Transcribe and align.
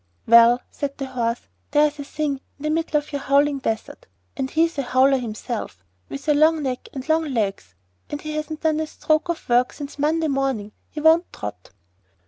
'Well,' 0.25 0.61
said 0.71 0.97
the 0.97 1.05
Horse, 1.05 1.41
'there's 1.69 1.99
a 1.99 2.03
thing 2.03 2.41
in 2.57 2.63
the 2.63 2.69
middle 2.71 2.97
of 2.97 3.11
your 3.11 3.21
Howling 3.21 3.59
Desert 3.59 4.07
(and 4.35 4.49
he's 4.49 4.79
a 4.79 4.81
Howler 4.81 5.19
himself) 5.19 5.83
with 6.09 6.27
a 6.27 6.33
long 6.33 6.63
neck 6.63 6.89
and 6.91 7.07
long 7.07 7.25
legs, 7.25 7.75
and 8.09 8.19
he 8.19 8.31
hasn't 8.31 8.61
done 8.61 8.79
a 8.79 8.87
stroke 8.87 9.29
of 9.29 9.47
work 9.47 9.71
since 9.73 9.99
Monday 9.99 10.27
morning. 10.27 10.71
He 10.89 10.99
won't 11.01 11.31
trot. 11.31 11.69